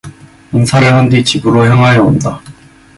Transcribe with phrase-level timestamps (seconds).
[0.51, 2.41] 인사를 한 뒤 집으로 향하여 온다.